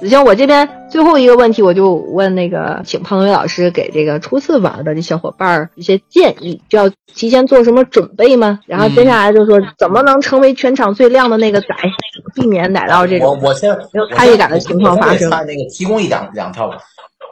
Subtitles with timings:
[0.00, 8.60] 子晴，我这边最后一个问题，我就问那个，请胖伟老师给这个初次玩的这小伙伴儿一些建议，就要提前做什么准备吗？
[8.66, 11.68] 然后接下来就说怎么能成为全场最亮的那个仔，
[12.34, 16.78] 避免奶酪这种我我先没有参与感的情况发生那个提供一两两条，吧。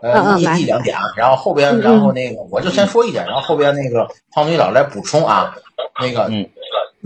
[0.02, 5.54] 呃，一一两点啊，然后后边然后那个我就先说一点，然后后边那个胖女老师来补充啊，
[6.00, 6.48] 那个嗯。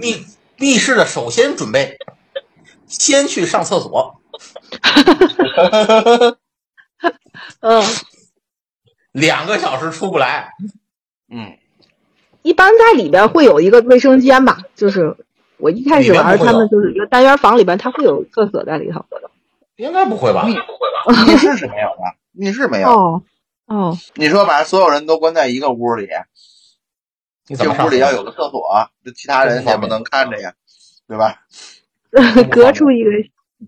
[0.00, 0.14] 密
[0.56, 1.98] 密室的首先准备，
[2.86, 4.17] 先去上厕所，
[7.60, 7.82] 嗯，
[9.12, 10.50] 两个小时出不来，
[11.30, 11.56] 嗯，
[12.42, 15.16] 一般在里边会有一个卫生间吧，就是
[15.56, 19.04] 我一开始玩，他们就是一个单元房里边，它会有厕所在里头。
[19.76, 20.44] 应该不会吧？
[20.44, 20.56] 密
[21.26, 22.88] 密室是没有的，密室没有。
[22.88, 23.22] 哦
[23.66, 26.08] 哦，你说把所有人都关在一个屋里，
[27.46, 30.54] 这屋里要有个厕所，这其他人也不能看着呀，
[31.06, 31.44] 对吧？
[32.50, 33.10] 隔出一个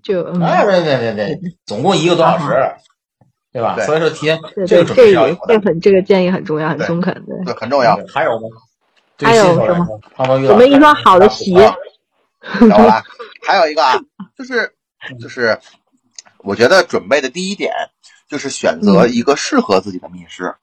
[0.02, 2.74] 就嗯，哎，对对对对，总共一个多小时，
[3.52, 3.78] 对吧？
[3.84, 5.40] 所以说提前对对，这个准这个备要有的。
[5.48, 7.34] 这很这个建议很重要，很中肯的。
[7.44, 7.98] 对，很重要。
[8.08, 8.48] 还有吗？
[9.22, 10.00] 还有什么
[10.46, 13.02] 准备一双好的鞋有了，
[13.46, 14.00] 还有一个啊，
[14.38, 14.72] 就是
[15.20, 15.58] 就是，
[16.38, 17.70] 我觉得准备的第一点
[18.30, 20.54] 就是选择一个适合自己的密室。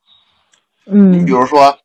[0.87, 1.77] 嗯你嗯比如说，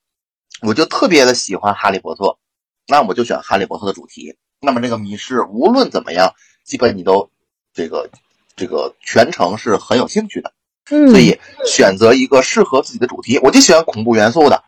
[0.63, 2.39] 我就特别的喜欢哈利波特，
[2.87, 4.39] 那我就选哈利波特的主题。
[4.59, 6.33] 那么这个密室无论怎么样，
[6.65, 7.31] 基本你都
[7.73, 8.09] 这个
[8.57, 10.53] 这个全程是很有兴趣的。
[10.91, 14.65] 嗯，所以选择一个适合自己的主题，我就喜欢恐怖元素的，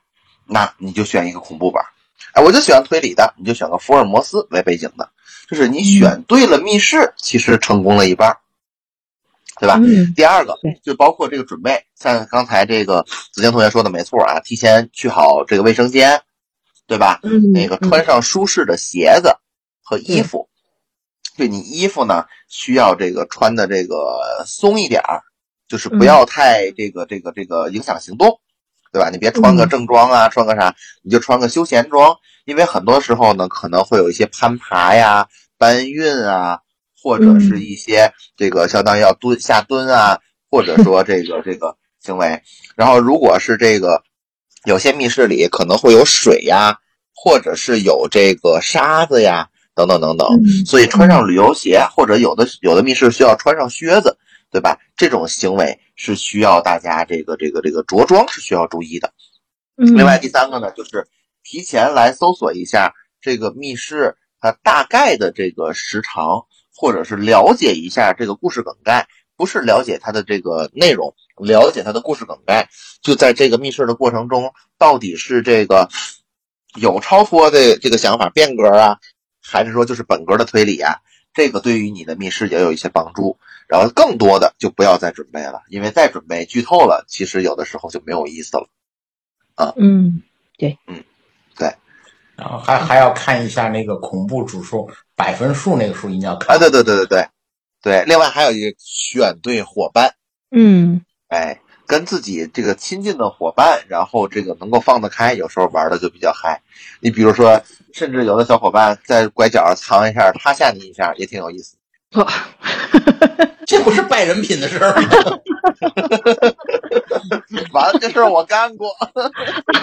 [0.47, 1.87] 那你就选一个恐怖本儿。
[2.33, 5.11] 哎，我就喜欢推理的，你就选个福尔摩斯为背景的。
[5.49, 8.39] 就是你选对了密室，其实成功了一半儿，
[9.61, 9.79] 对吧？
[9.83, 16.23] 嗯第二个就包括这个准备，像刚才这个子晴同学说的没错啊，提前去好这个卫生间，
[16.87, 17.21] 对吧？
[17.25, 19.37] 嗯那个穿上舒适的鞋子
[19.83, 20.49] 和衣服。
[21.37, 25.23] 对你衣服呢，需要这个穿的这个松一点儿，
[25.69, 28.41] 就是不要太这个这个这个影响行动，
[28.93, 29.11] 对吧？
[29.11, 35.27] 你别穿个嗯正装啊，穿个啥，你就穿个休闲装，因为很多时候呢，可能会有一些攀爬呀、
[35.59, 36.61] 搬运啊，
[37.03, 40.21] 或者是一些这个相当于要蹲下蹲啊，
[40.51, 42.41] 或者 说这个这个行为。
[42.77, 44.03] 然后如果是这个
[44.65, 46.79] 有些密室里可能会有水呀，
[47.13, 54.17] 或者是有这个沙子呀，等等等等，嗯所以穿上旅游鞋，或者有的有的密室需要穿上靴子，
[54.51, 54.79] 对吧？
[54.97, 59.13] 这种行为是需要大家这个这个这个着装是需要注意的。
[59.77, 61.09] 嗯另外第三个呢，就是
[61.43, 66.45] 提前来搜索一下这个密室它大概的这个时长，
[66.77, 72.69] 或者是了解一下这个故事梗概，不是了解它的这个内容，了解它的故事梗概。
[73.03, 75.89] 就在这个密室的过程中，到底是这个
[76.77, 78.99] 有超脱的这个想法变革啊，
[79.45, 80.97] 还是说就是本格的推理啊？
[81.35, 83.39] 这个对于你的密室也有一些帮助。
[83.67, 88.69] 然后更多的就不要再准备了，因为再准备剧透了，其实有的时候就没有意思了。
[89.55, 90.23] 啊嗯
[90.59, 91.03] 对，嗯，
[91.57, 91.75] 对
[92.37, 96.55] 然后还还要看一下那个恐怖指数百分数，那个数一定要看。
[96.55, 97.29] 啊，对对对对对
[97.81, 98.05] 对。
[98.05, 100.15] 另外还有一个选对伙伴，
[100.51, 106.61] 嗯哎，跟自己这个亲近的伙伴，然后这个能够放得开，有时候玩的就比较嗨。
[107.01, 107.61] 你比如说，
[107.93, 111.77] 甚至有的小伙伴在拐角藏一下，他吓你一下，也挺有意思。
[112.15, 112.27] 哇，
[113.67, 115.09] 这不是败人品的事儿吗？
[117.73, 118.91] 完了，这事儿我干过，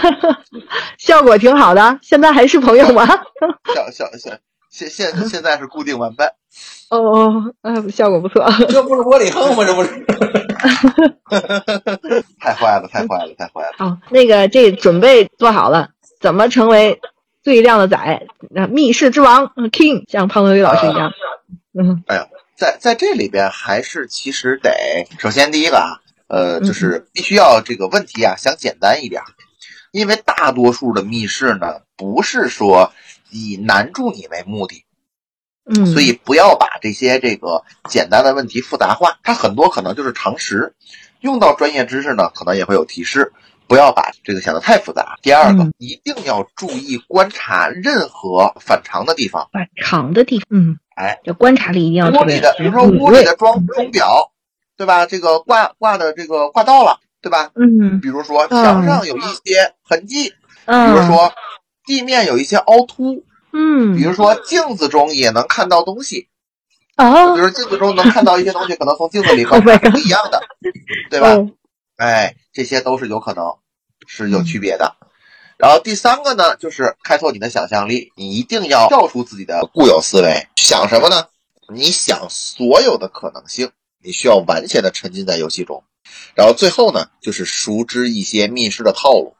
[0.97, 3.05] 效果挺好的，现在还是朋友吗？
[3.75, 4.31] 小小小，
[4.69, 6.31] 现现现在是固定玩伴。
[6.89, 8.45] 哦哦，呃，效果不错。
[8.69, 9.63] 这不是窝里横吗？
[9.65, 10.05] 这不是？
[12.39, 13.73] 太坏了，太坏了，太坏了！
[13.77, 16.99] 好，那个这准备做好了，怎么成为
[17.43, 18.27] 最靓的仔？
[18.49, 21.11] 那密室之王嗯 King，像胖头鱼老师一样。
[21.73, 29.25] 嗯哎呀在在这里边，还是其实得首先第一个啊，呃，嗯就是必须要这个问题啊想简单一点儿，
[29.91, 32.93] 因为大多数的密室呢，不是说
[33.31, 34.83] 以难住你为目的，
[35.65, 40.73] 嗯，所以不要把这些这个简单的问题复杂化，它很多可能就是常识，
[41.19, 43.31] 用到专业知识呢，可能也会有提示，
[43.67, 45.17] 不要把这个想得太复杂。
[45.21, 49.47] 第二个，嗯一定要注意观察任何反常的地方。
[49.53, 54.31] 反常的地方，嗯，哎，这观察力一定要特别屋里的，比如说，屋里的装钟表，
[54.77, 55.05] 对吧？
[55.05, 57.51] 这个挂挂的这个挂到了，对吧？
[57.55, 60.35] 嗯比如说墙上有一些痕迹，比
[60.65, 61.31] 嗯，如说
[61.85, 63.23] 地面有一些凹凸，
[63.53, 66.27] 嗯，比如说镜子中也能看到东西，
[66.97, 70.41] 哦比如镜子中能看到一些东西，可能从镜子里观察是不一样的，
[71.09, 71.33] 对吧？
[71.33, 71.49] 哦
[71.97, 73.45] 哎，这些都是有可能
[74.07, 74.95] 是有区别的。
[75.57, 81.27] 然后第三个呢，就是开拓你的想象力，你一定要跳出自己的固有思维，想什么呢？
[81.71, 83.69] 你想所有的可能性，
[84.03, 85.83] 你需要完全的沉浸在游戏中。
[86.33, 89.35] 然后最后呢，就是熟知一些密室的套路，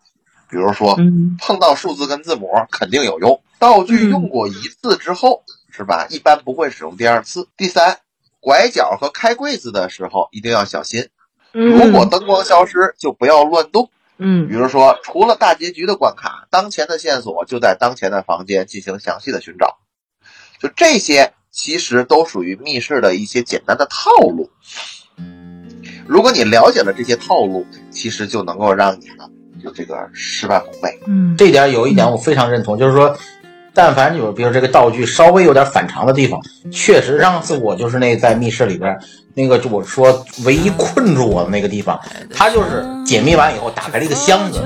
[0.48, 6.08] 比如说嗯碰到数字跟字母肯定有用，道具用过一次之后，是吧？
[6.10, 7.48] 一般不会使用第二次。
[7.56, 8.00] 第三，
[8.40, 11.10] 拐角和开柜子的时候一定要小心。
[11.54, 13.92] 嗯，如果灯光消失，就不要乱动。
[14.18, 19.78] 嗯比嗯如说，除了大结局的关卡，当前的线索就在当前的房间进行详细的寻找。
[20.60, 24.50] 就这些，其实都属于密室的一些简单的套路。
[26.08, 29.30] 如果你了解了这些套路，其实就能够让你呢，
[29.64, 31.00] 就这个事半功倍。
[31.06, 33.16] 嗯这点有一点我非常认同，就是说，
[33.74, 36.40] 但凡有比如这个道具稍微有点反常的地方，
[36.72, 38.98] 确实上次我就是那在密室里边
[39.34, 42.00] 那个，就我说唯一困住我的那个地方，
[42.34, 44.60] 它就是解密完以后打开了一个箱子，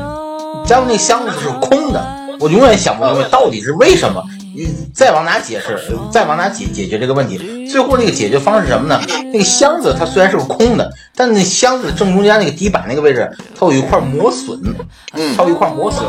[0.66, 2.04] 结果那箱子是空的，
[2.40, 4.24] 我永远想不明白到底是为什么。
[4.58, 5.78] 你再往哪解释，
[6.10, 7.68] 再往哪解解决这个问题？
[7.68, 9.02] 最后那个解决方式是什么呢？
[9.34, 14.58] 那个箱子它虽然是个空的，但那箱子正中间那个底板那个位置，它有一块磨损，
[15.12, 16.06] 嗯它有一块磨损。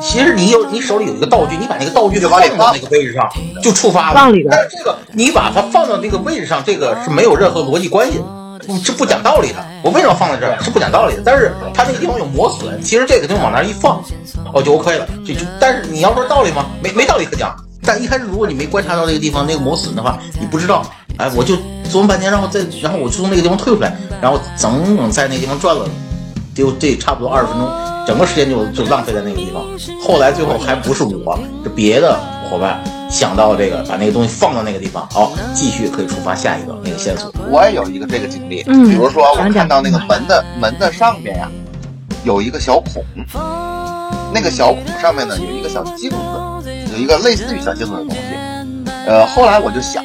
[0.00, 3.28] 其实你有你手里有一个道具，你把那个道具放放到那个位置上，
[3.62, 4.14] 就触发了。
[4.14, 8.24] 放里边但是这个你把它放到那个位置上，这个是没有任何逻辑关系的。
[8.66, 11.22] 不是不讲道理的，我为什么放在这儿是不讲道理的？
[11.24, 14.02] 但是它那个地方有磨损，其实这个地方往那儿一放，
[14.52, 15.40] 哦就 OK 了，就就。
[15.58, 16.66] 但是你要说道理吗？
[16.82, 17.56] 没没道理可讲。
[17.82, 20.84] 但一开始如果你没观察到那个地方那个磨损的话，你不知道。
[21.16, 21.54] 哎，我就
[21.90, 25.86] 琢磨半天，然后再然后我就从那个地方退出来，然后整整在那个地方转了，
[26.54, 27.68] 就这差不多二十分钟，
[28.06, 29.64] 整个时间就就浪费在那个地方。
[30.00, 32.18] 后来最后还不是我，是别的
[32.50, 37.32] 伙伴想到这个，把那个东西放到那个地方，好，继续可以触发下一个那个线索。
[37.48, 41.48] 我也有一个这个经历，嗯比如说我看到那个门的门的上面呀、
[42.24, 43.04] 有一个小孔，
[44.34, 46.16] 那个小孔上面呢有一个小镜子，
[46.92, 48.16] 有一个类似于小镜子的东西。
[49.06, 50.04] 呃，后来我就想，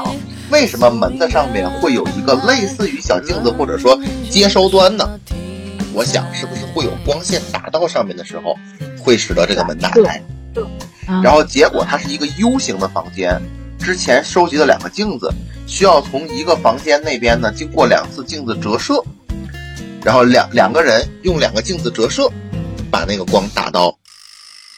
[0.51, 3.99] 为什么门的上面会有一个类似于小镜子或者说
[4.29, 5.09] 接收端呢？
[5.95, 8.57] 我想是不是会有光线打到上面的时候，
[9.01, 10.21] 会使得这个门打开？
[10.53, 10.63] 对
[11.23, 13.41] 然后结果它是一个 U 型的房间，
[13.79, 15.31] 之前收集了两个镜子，
[15.65, 19.01] 需要从一个房间那边呢经过两次镜子折射，
[20.03, 22.29] 然后两两个人用两个镜子折射，
[22.91, 23.95] 把那个光打到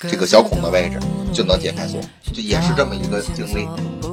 [0.01, 0.99] 这个小孔的位置，
[1.33, 1.99] 就能解开锁，
[2.31, 3.67] 就也是这么一个经历。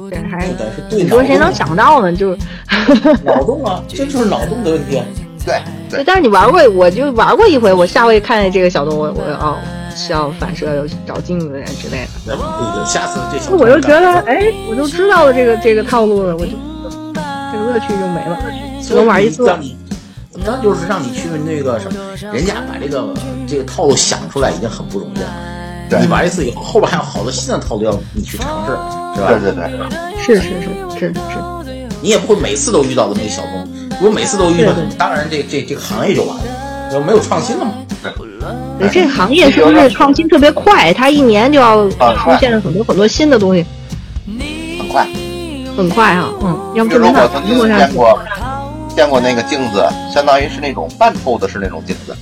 [0.09, 2.15] 这还但是对你说谁能想到呢？
[2.15, 2.37] 就是
[3.23, 5.05] 脑洞啊，这就是脑洞的问题啊。
[5.45, 9.57] 对对，但是你玩过，我就玩过一回，我下回看见这个小动物，我哦
[9.95, 12.09] 是要反射有找镜子呀之类的。
[12.25, 16.51] 对对，下次这小我就觉得，哎，我就知道了这个这个套路了，我就
[17.13, 18.37] 这个乐趣就没了，
[18.81, 19.45] 只能玩一次。
[19.45, 19.77] 让你
[20.31, 21.97] 怎么着，就是让你去那个什么，
[22.33, 23.13] 人家把这个
[23.47, 25.29] 这个套路想出来已经很不容易了。
[26.01, 28.71] 你玩一次以后，后边还有好多新的套路要你去尝试，
[29.15, 29.27] 是吧？
[29.29, 31.13] 对对对，是是是是是，
[32.01, 33.74] 你也不会每次都遇到这么一个小东西。
[33.99, 36.43] 如果每次都遇到当然这这这个行业就完了，
[36.91, 37.73] 就没有创新了嘛。
[38.77, 40.93] 对这个行业是不是创新特别快？
[40.93, 43.65] 它一年就要出现很多很多新的东西，
[44.79, 45.07] 很快。
[45.75, 47.57] 很快啊，嗯，要不如就没法说我曾经。
[47.67, 48.19] 见过
[48.95, 52.15] 见过那个镜子，相当于是那种半透的是那种镜子，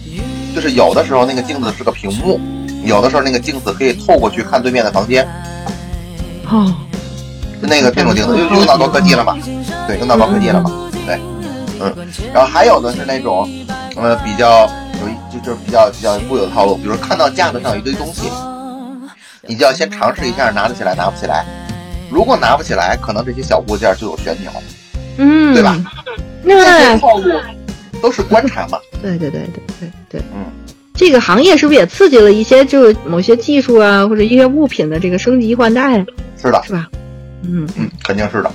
[0.56, 2.40] 就是有的时候那个镜子是个屏幕，
[2.84, 5.24] 有的时候那个镜子可以透过去看对面的房间，
[6.50, 6.74] 哦，
[7.62, 9.38] 那个这种镜子就用到高科技了嘛，
[9.88, 10.83] 对，用到高科技了嘛，对，
[11.84, 13.50] 嗯，然后还有的是那种，
[13.96, 14.70] 呃，比较
[15.02, 18.30] 有一就就是比较比较固有的套路，比如看到架子上有一堆东西，
[19.48, 21.46] 你就要先尝试一下拿得起来拿不起来，
[22.10, 24.52] 如果拿不起来，可能这些小物件就有旋钮，
[25.18, 25.78] 嗯，对吧？
[26.44, 27.32] 这些那套路
[28.02, 30.46] 都是观察嘛，对对对对对对，嗯。
[30.96, 36.06] 这个行业是不是也刺激了一些就是某些技术啊，或者一些物品的这个升级换代，
[36.40, 36.88] 是的，是吧？
[37.42, 38.52] 嗯，嗯，肯定是的。